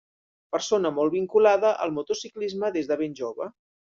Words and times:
Persona 0.53 0.91
molt 0.99 1.13
vinculada 1.17 1.73
al 1.85 1.93
motociclisme 1.97 2.73
des 2.79 2.91
de 2.93 2.99
ben 3.03 3.15
jove. 3.21 3.49